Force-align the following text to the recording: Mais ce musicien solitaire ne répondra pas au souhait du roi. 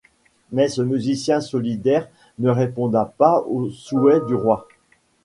Mais 0.51 0.67
ce 0.67 0.81
musicien 0.81 1.41
solitaire 1.41 2.09
ne 2.39 2.49
répondra 2.49 3.05
pas 3.19 3.41
au 3.41 3.69
souhait 3.69 4.19
du 4.25 4.33
roi. 4.33 4.67